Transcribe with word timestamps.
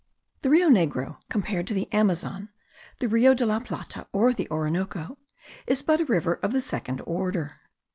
The 0.41 0.49
Rio 0.49 0.67
Negro, 0.67 1.17
compared 1.29 1.67
to 1.67 1.75
the 1.75 1.87
Amazon, 1.93 2.49
the 2.97 3.07
Rio 3.07 3.35
de 3.35 3.45
la 3.45 3.59
Plata, 3.59 4.07
or 4.11 4.33
the 4.33 4.49
Orinoco, 4.49 5.19
is 5.67 5.83
but 5.83 6.01
a 6.01 6.05
river 6.05 6.39
of 6.41 6.53
the 6.53 6.59
second 6.59 7.01
order. 7.05 7.57